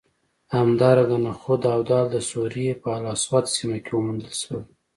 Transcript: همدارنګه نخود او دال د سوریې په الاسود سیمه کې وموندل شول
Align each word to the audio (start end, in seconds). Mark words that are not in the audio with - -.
همدارنګه 0.55 1.17
نخود 1.27 1.61
او 1.73 1.79
دال 1.89 2.05
د 2.11 2.17
سوریې 2.31 2.73
په 2.81 2.89
الاسود 2.97 3.45
سیمه 3.55 3.77
کې 3.85 3.91
وموندل 3.93 4.33
شول 4.41 4.63